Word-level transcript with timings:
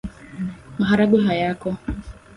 Maharagwe 0.79 1.19
hayako 1.25 1.69